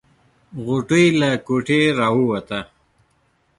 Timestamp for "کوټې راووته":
1.47-2.59